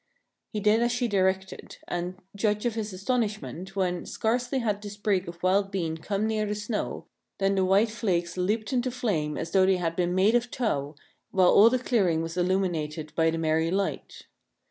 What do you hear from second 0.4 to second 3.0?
He did as she directed; and, judge of his